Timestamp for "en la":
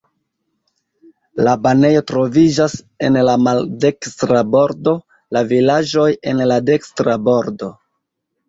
3.09-3.35, 6.33-6.59